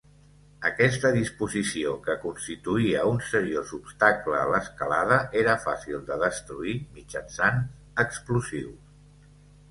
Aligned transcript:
Aquesta 0.67 1.09
disposició 1.15 1.89
que 2.05 2.13
constituïa 2.21 3.03
un 3.09 3.19
seriós 3.31 3.73
obstacle 3.77 4.37
a 4.39 4.47
l'escalada, 4.53 5.19
era 5.41 5.55
fàcil 5.65 5.99
de 6.07 6.17
destruir 6.23 6.73
mitjançant 6.95 7.61
explosius. 8.05 9.29